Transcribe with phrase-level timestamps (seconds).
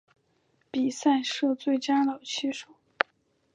[0.71, 2.69] 比赛设最佳老棋手。